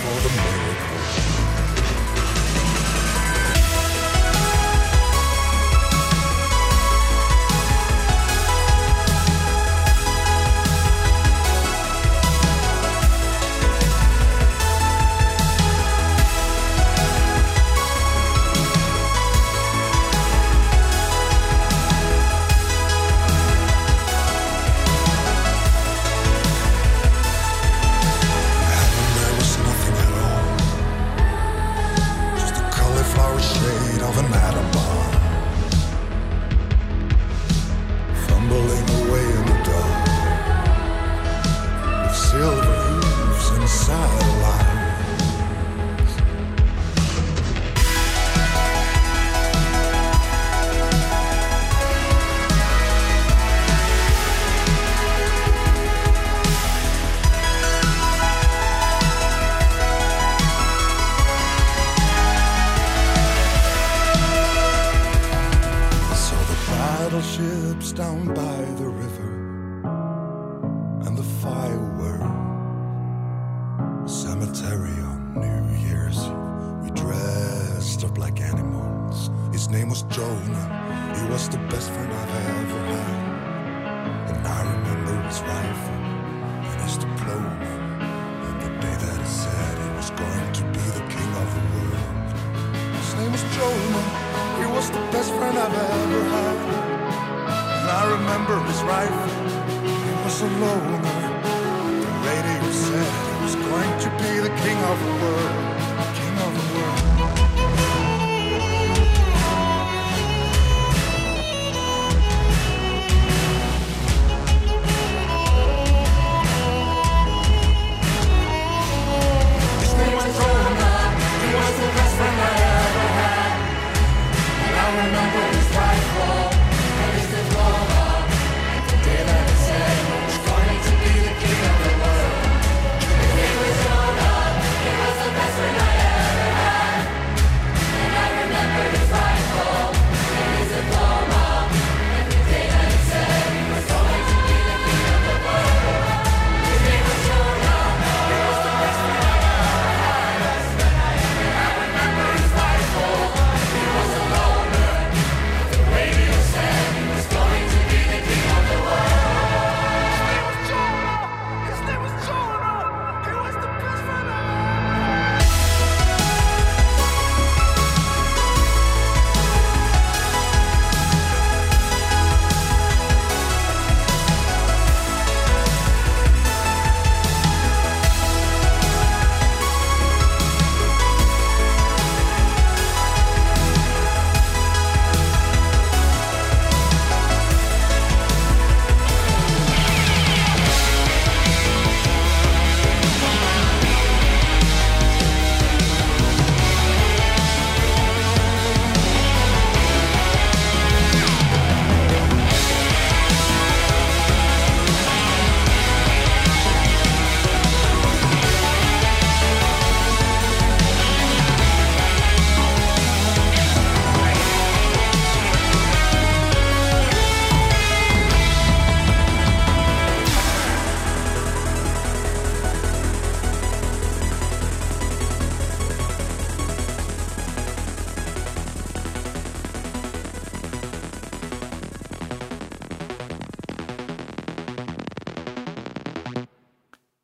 [0.00, 1.67] for the miracle.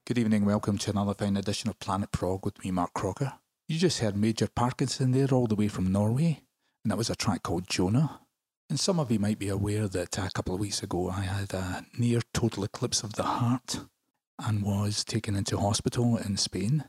[0.07, 3.33] Good evening, welcome to another fine edition of Planet Prog with me, Mark Crocker.
[3.69, 6.43] You just heard Major Parkinson there, all the way from Norway,
[6.85, 8.21] and that was a track called Jonah.
[8.69, 11.55] And some of you might be aware that a couple of weeks ago I had
[11.55, 13.81] a near total eclipse of the heart
[14.39, 16.85] and was taken into hospital in Spain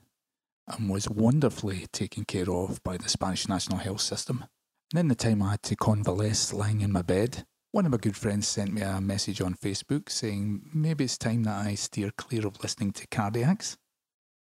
[0.67, 4.43] and was wonderfully taken care of by the Spanish National Health System.
[4.91, 7.97] And in the time I had to convalesce lying in my bed, one of my
[7.97, 12.09] good friends sent me a message on Facebook saying maybe it's time that I steer
[12.09, 13.75] clear of listening to cardiacs.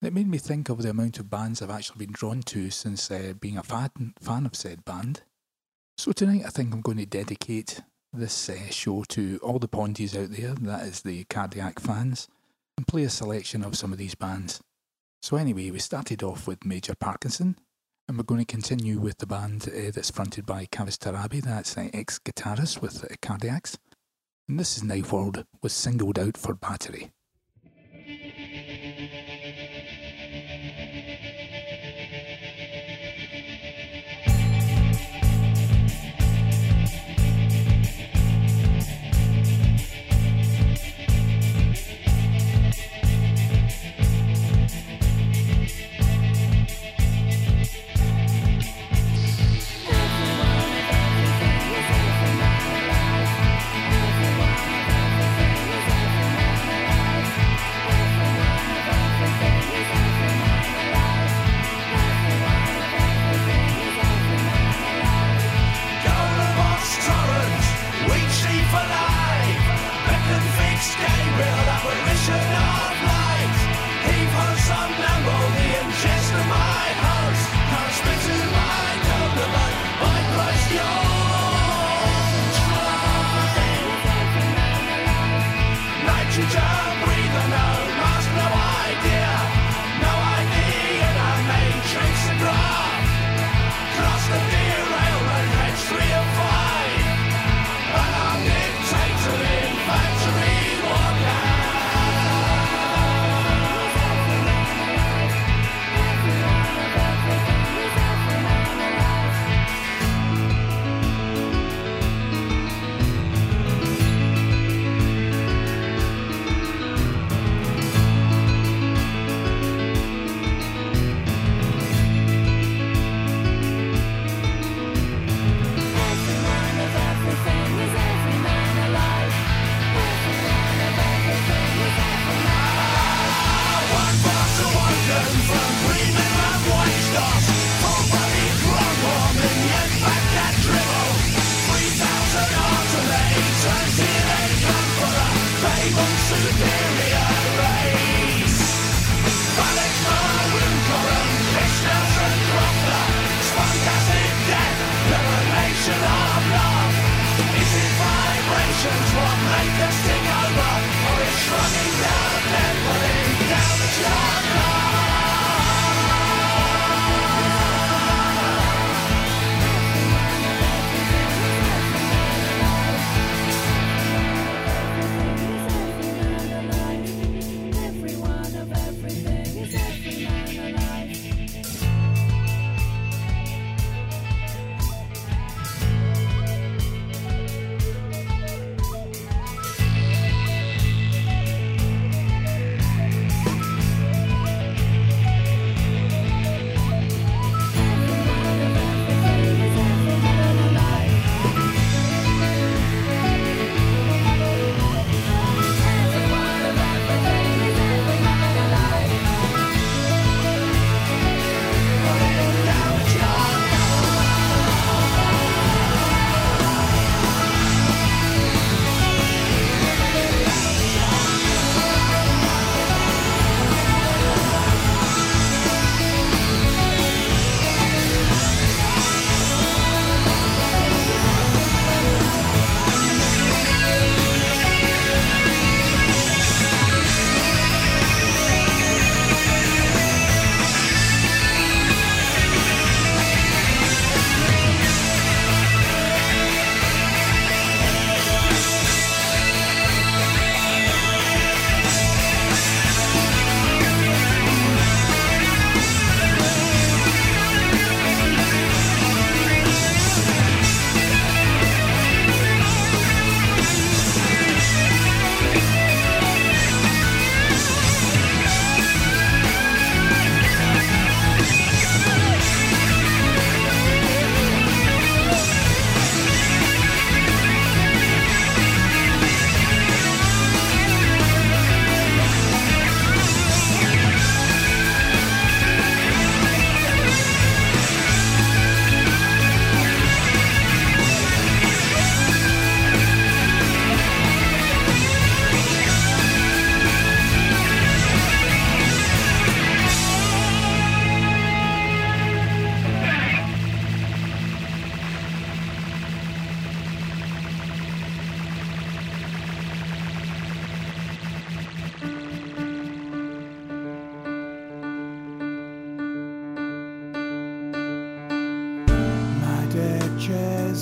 [0.03, 3.09] It made me think of the amount of bands I've actually been drawn to since
[3.09, 5.23] uh, being a fan, fan of said band.
[5.97, 7.81] So tonight I think I'm going to dedicate
[8.13, 12.27] this uh, show to all the Pondies out there, that is the cardiac fans,
[12.77, 14.61] and play a selection of some of these bands.
[15.23, 17.57] So anyway, we started off with Major Parkinson,
[18.07, 21.77] and we're going to continue with the band uh, that's fronted by Kavus Torabi, that's
[21.77, 23.77] uh, ex-guitarist with uh, Cardiacs.
[24.47, 27.11] And this is Knifeworld was singled out for battery.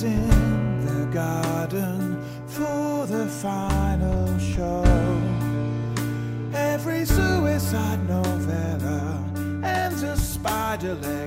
[0.04, 4.84] in the garden for the final show.
[6.54, 9.24] Every suicide novella
[9.64, 11.25] ends a spider leg.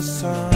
[0.00, 0.49] the sun.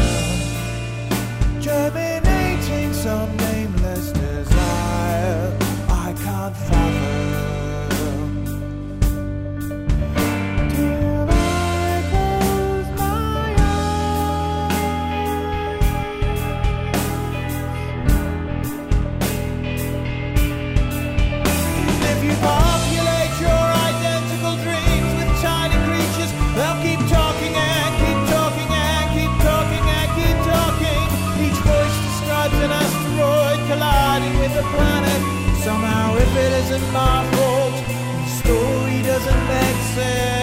[36.74, 37.74] isn't my fault.
[38.24, 40.33] The story doesn't make sense.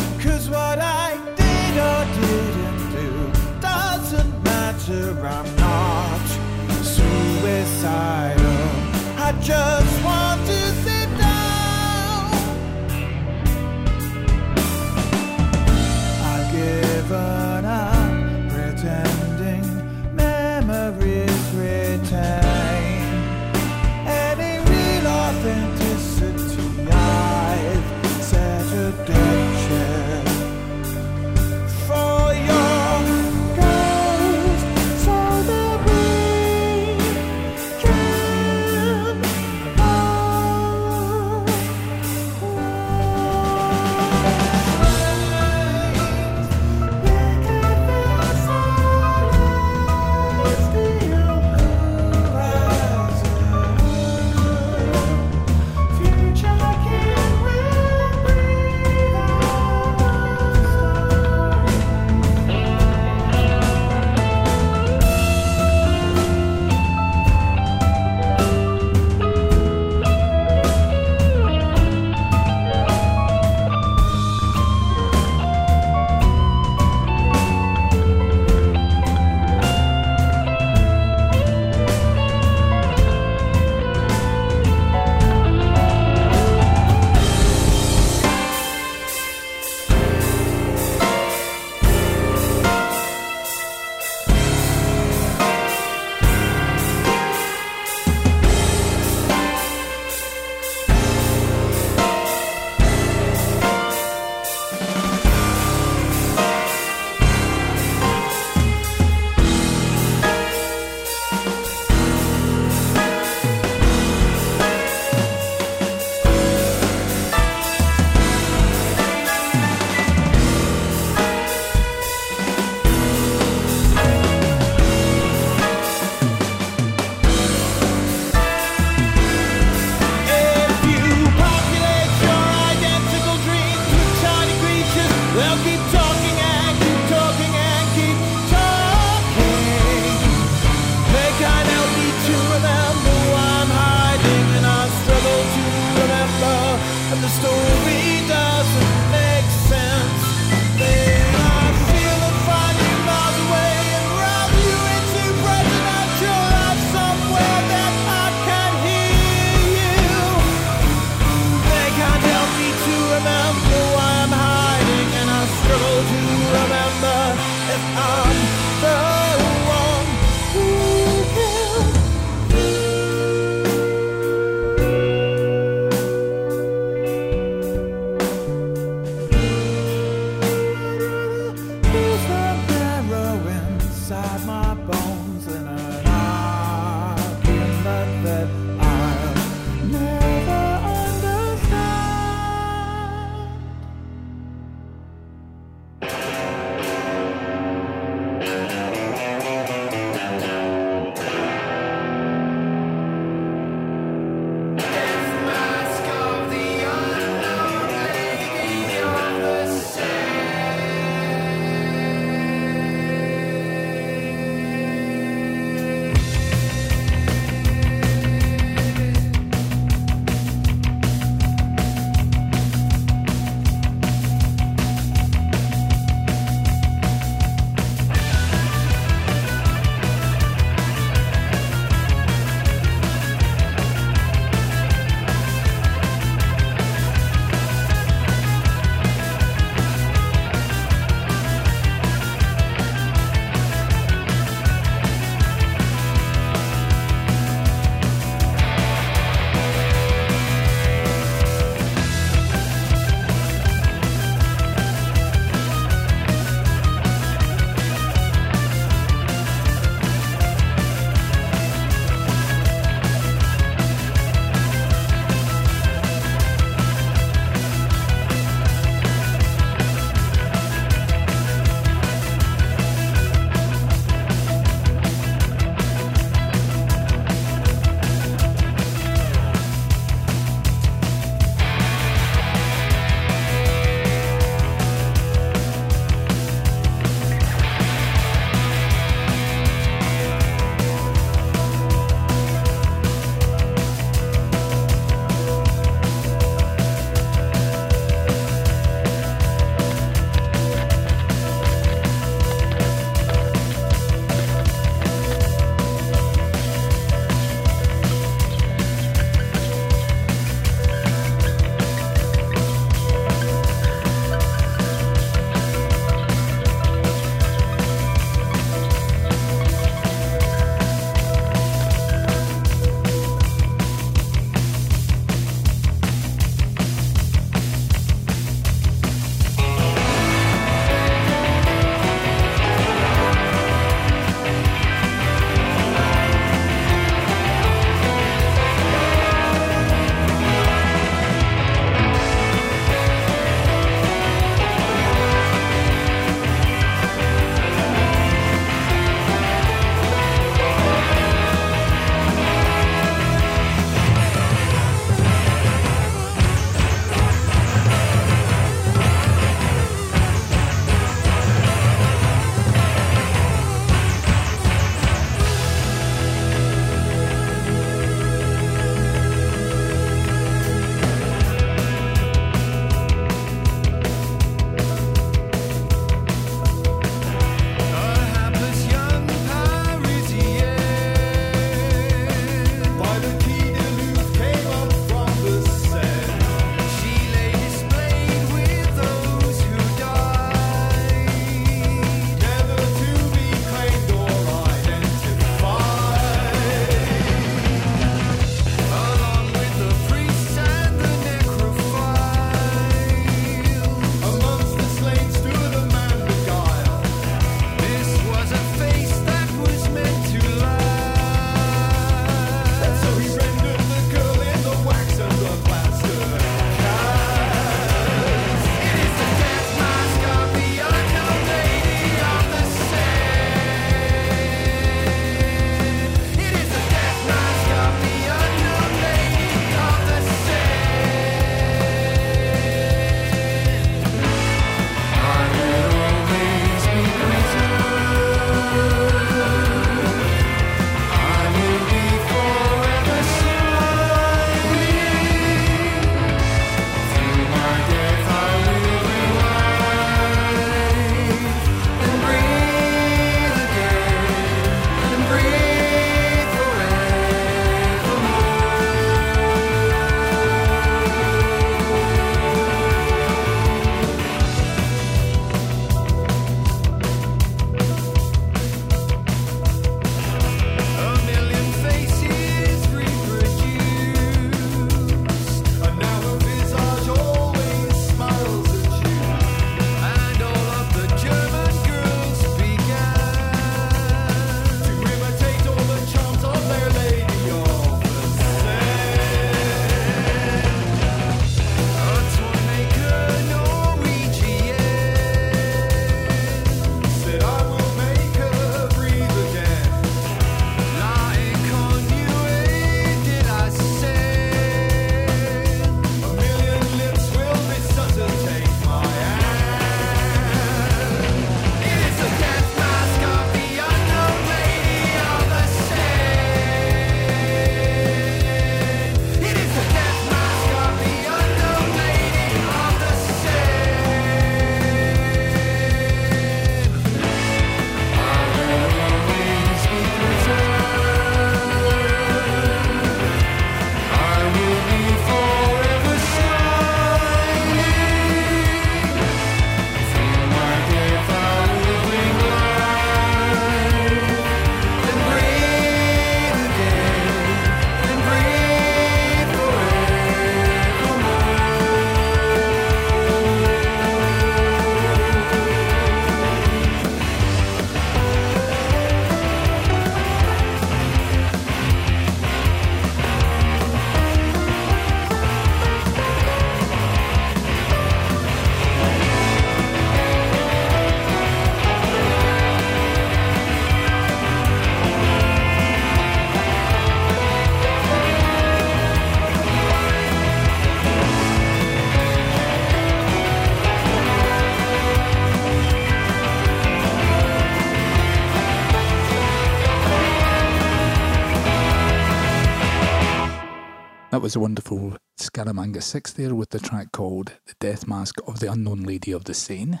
[594.52, 598.70] Was a wonderful Scaramanga 6 there with the track called The Death Mask of the
[598.70, 600.00] Unknown Lady of the Seine.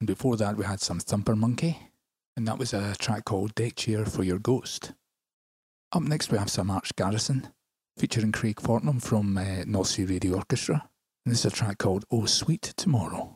[0.00, 1.78] And before that, we had some Thumpermonkey,
[2.36, 4.92] and that was a track called Deck Chair for Your Ghost.
[5.92, 7.48] Up next, we have some Arch Garrison,
[7.96, 10.90] featuring Craig Fortnam from uh, Sea Radio Orchestra.
[11.24, 13.35] And this is a track called Oh Sweet Tomorrow.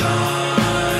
[0.00, 0.91] Other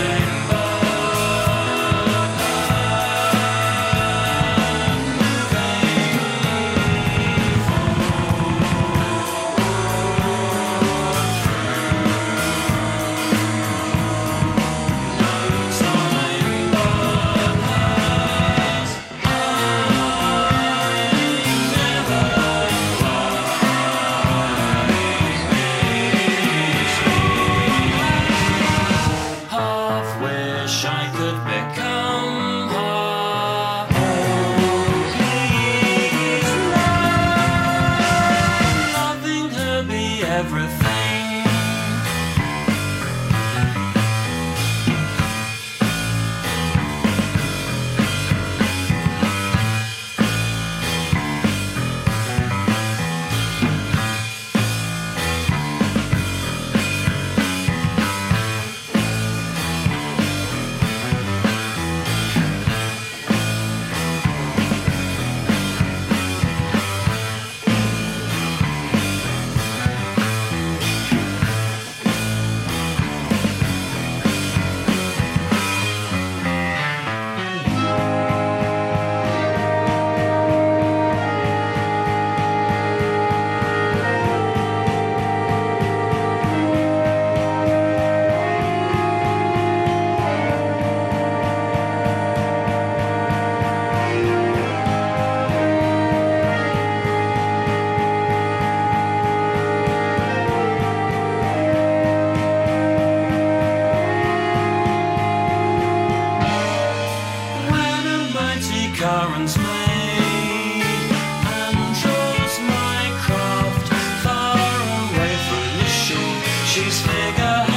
[116.73, 117.72] she's figurehead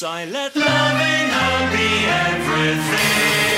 [0.00, 3.57] I let loving her be everything.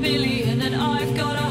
[0.00, 1.43] billion and I've got a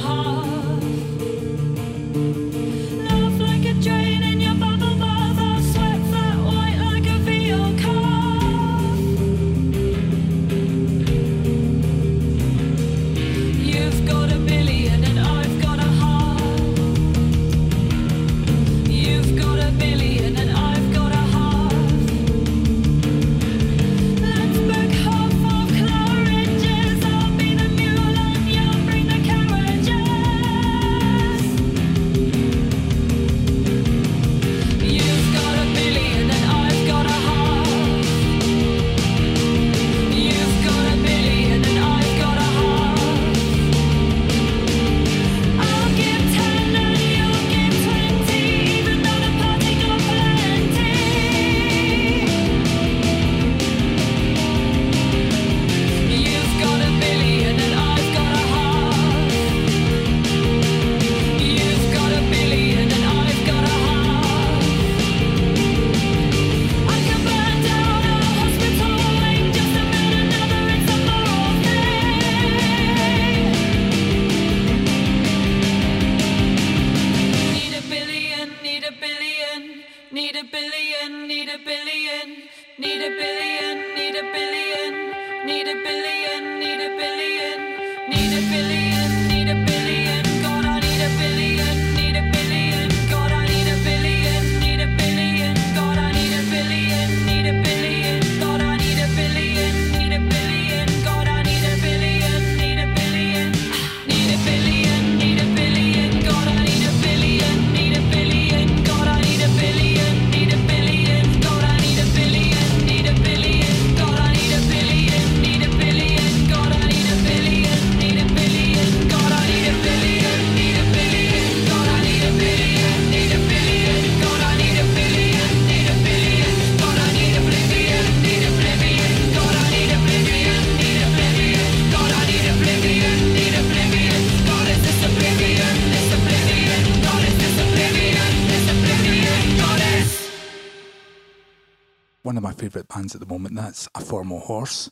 [142.73, 143.55] favourite bands at the moment.
[143.55, 144.89] That's A Formal Horse.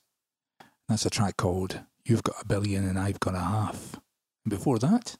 [0.87, 3.99] That's a track called You've Got a Billion and I've Got a Half.
[4.47, 5.17] Before that,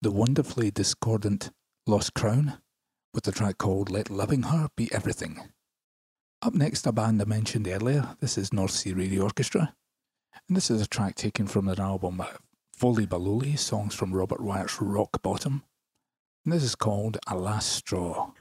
[0.00, 1.52] the wonderfully discordant
[1.86, 2.58] Lost Crown
[3.14, 5.42] with a track called Let Loving Her Be Everything.
[6.42, 8.16] Up next, a band I mentioned earlier.
[8.18, 9.72] This is North Sea Radio Orchestra.
[10.48, 12.26] And this is a track taken from their album uh,
[12.76, 15.62] Folly Bololey, songs from Robert Wyatt's Rock Bottom.
[16.44, 18.32] And this is called A Last Straw.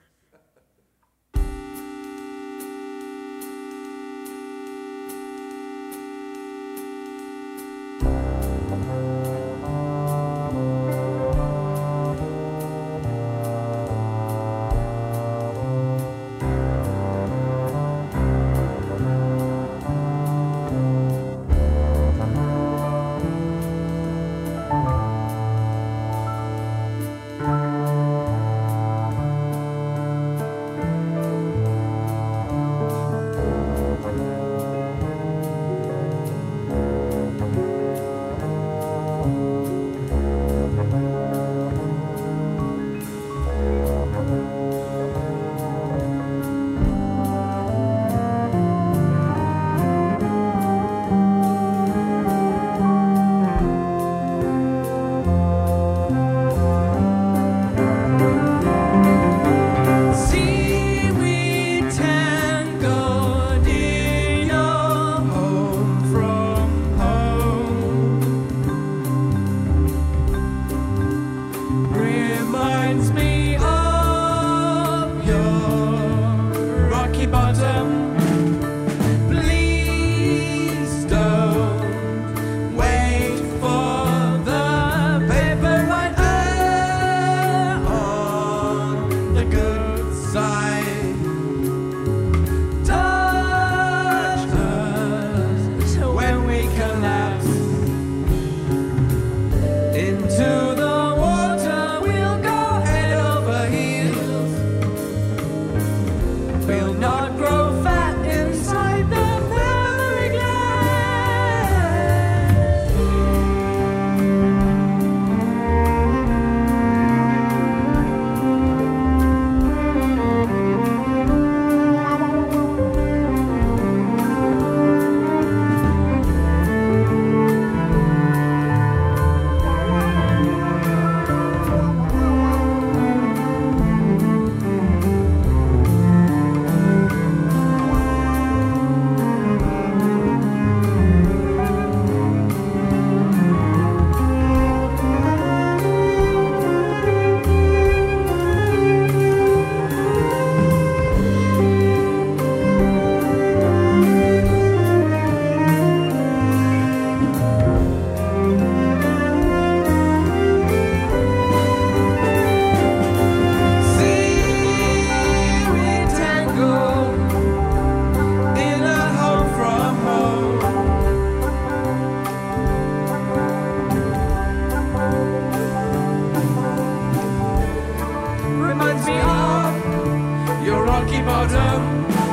[181.02, 182.31] funky bottom.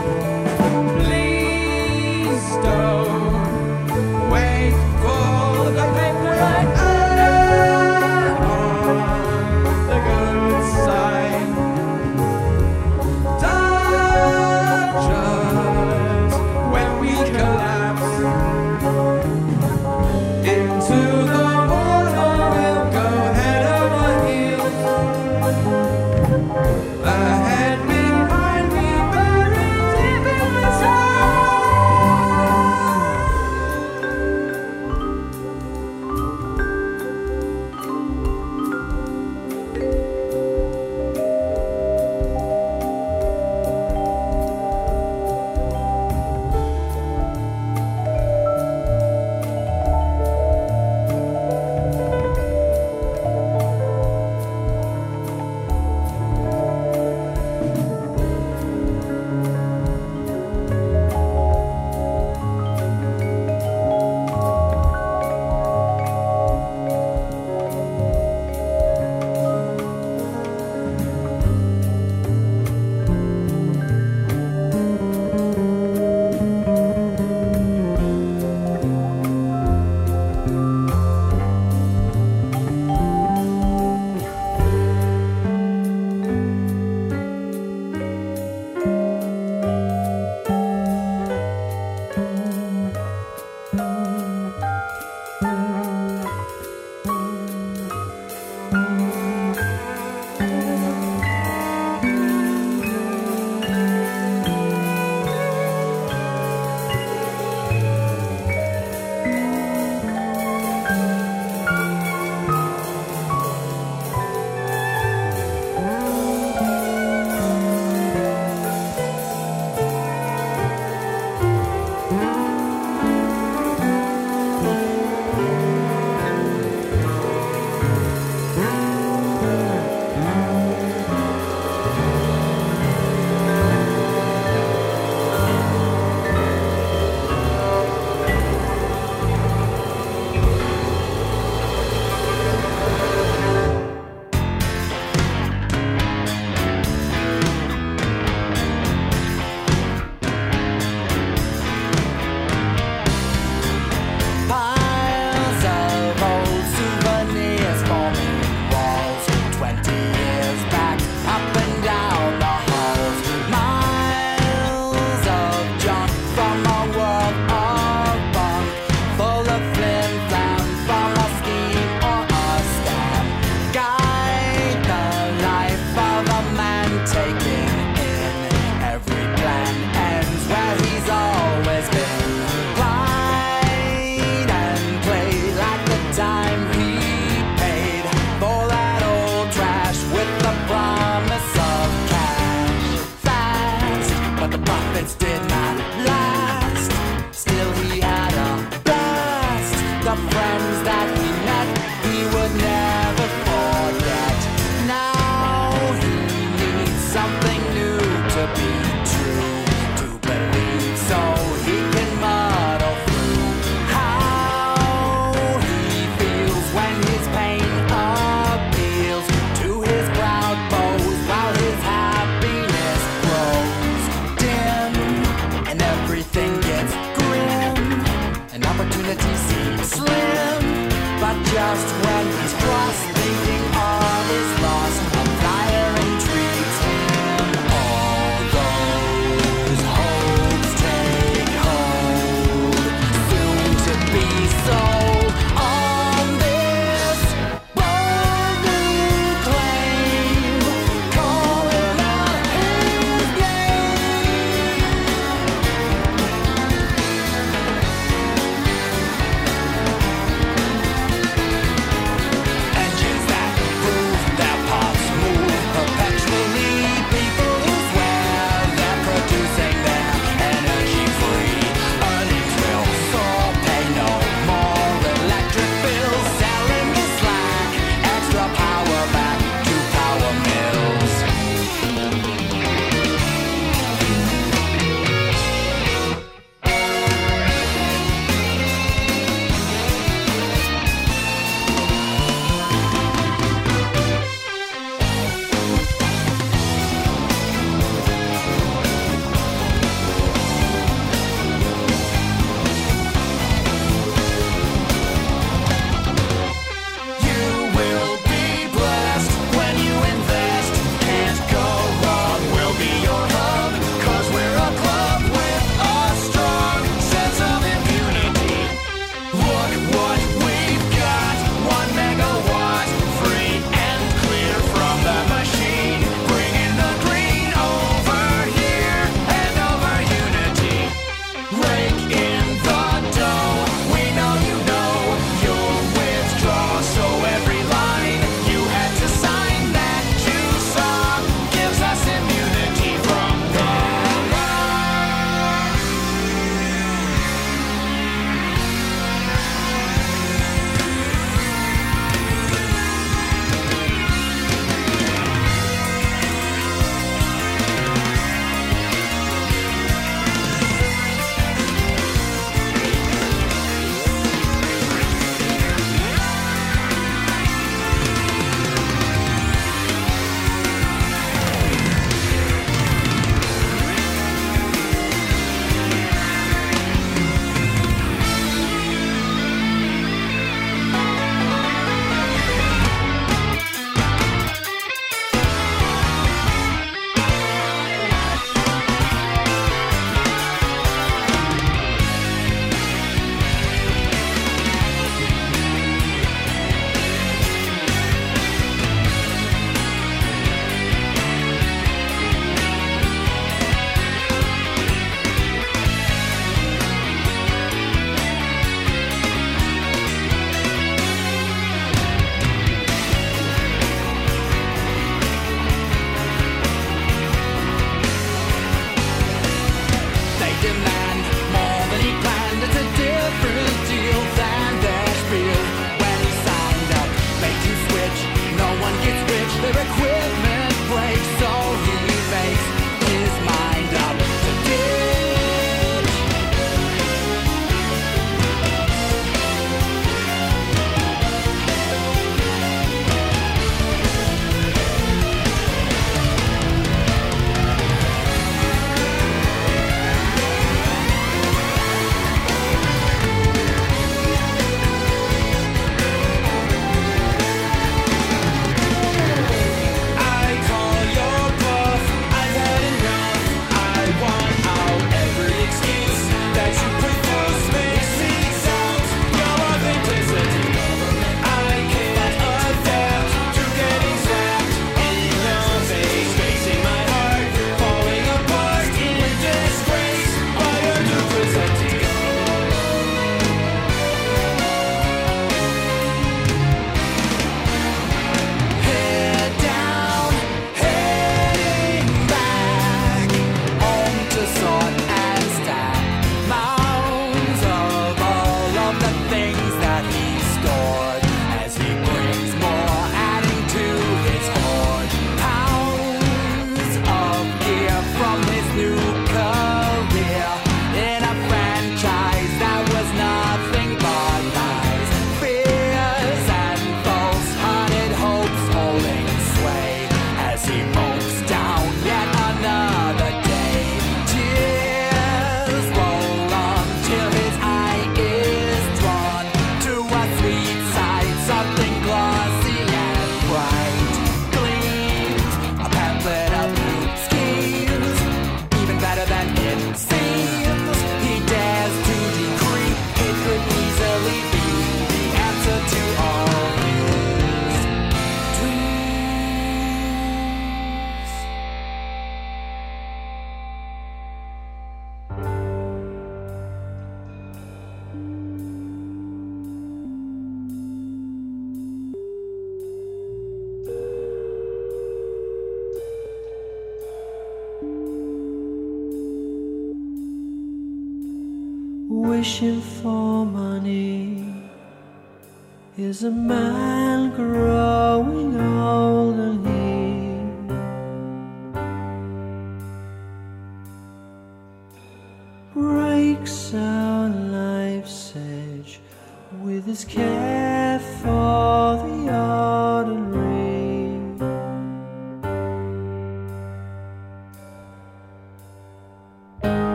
[231.69, 232.18] But just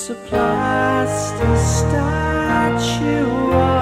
[0.00, 3.79] It's a plaster statue of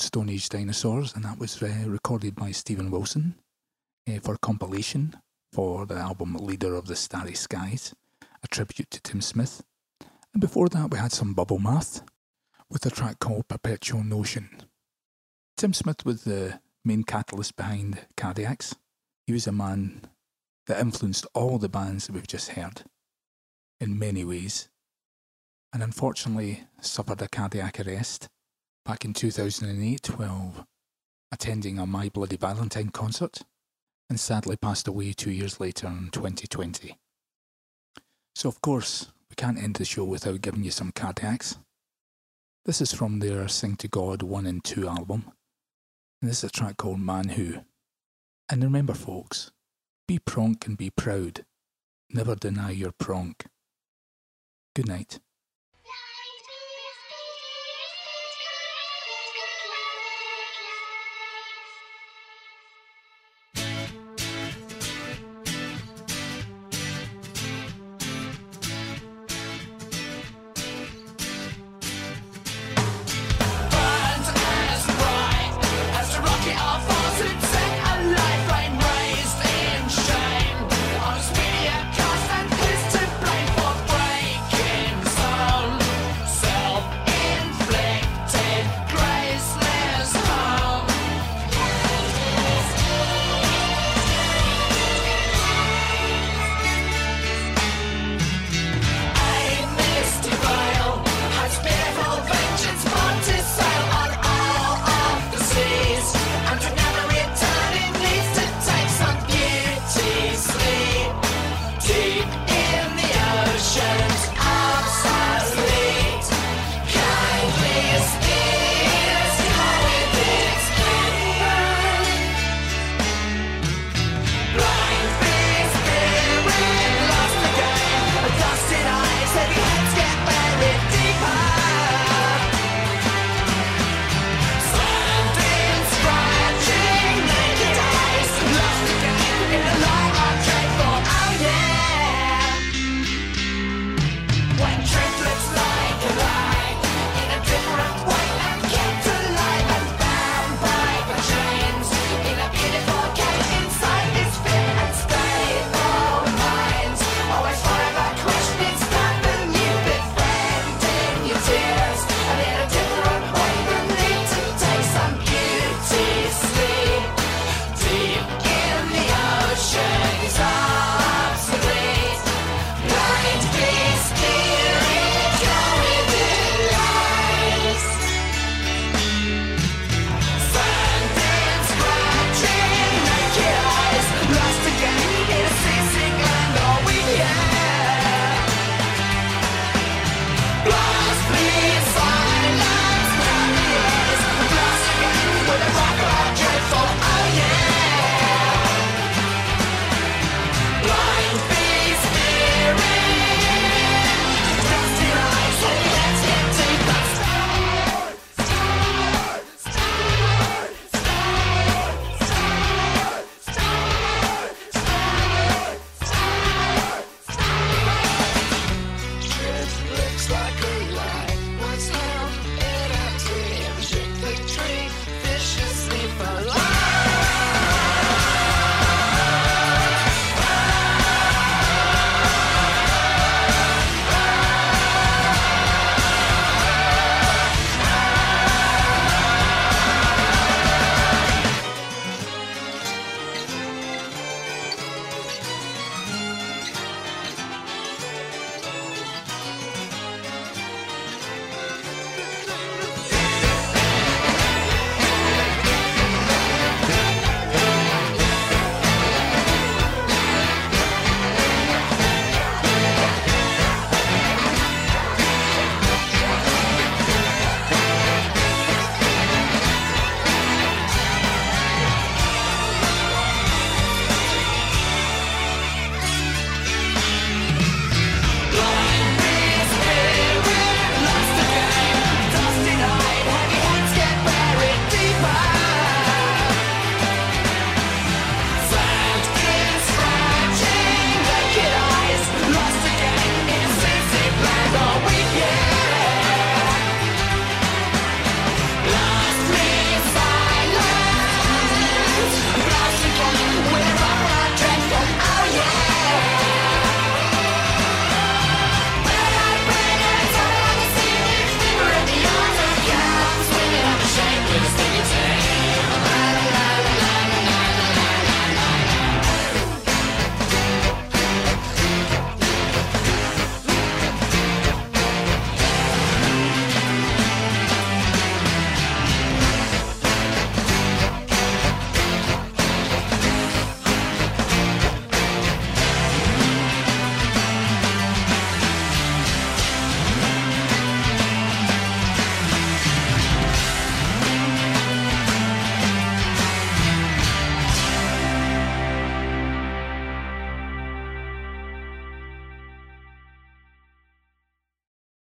[0.00, 3.34] Stone Age Dinosaurs, and that was uh, recorded by Steven Wilson
[4.08, 5.14] uh, for compilation
[5.52, 7.94] for the album Leader of the Starry Skies,
[8.42, 9.62] a tribute to Tim Smith.
[10.32, 12.02] And before that, we had some Bubblemath
[12.70, 14.48] with a track called Perpetual Notion.
[15.56, 18.74] Tim Smith was the main catalyst behind Cardiacs.
[19.26, 20.02] He was a man
[20.66, 22.84] that influenced all the bands that we've just heard
[23.80, 24.68] in many ways,
[25.72, 28.28] and unfortunately suffered a cardiac arrest
[28.84, 30.66] back in 2008 while
[31.32, 33.42] attending a My Bloody Valentine concert
[34.08, 36.96] and sadly passed away two years later in 2020.
[38.34, 41.58] So, of course, we can't end the show without giving you some cardiacs.
[42.64, 45.32] This is from their Sing to God 1 and 2 album,
[46.20, 47.60] and this is a track called Manhoo.
[48.48, 49.52] And remember, folks,
[50.08, 51.44] be pronk and be proud.
[52.10, 53.46] Never deny your pronk.
[54.74, 55.20] Good night.